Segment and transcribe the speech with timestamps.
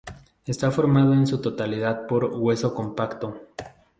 [0.47, 3.37] Está formado, en su totalidad, por hueso compacto.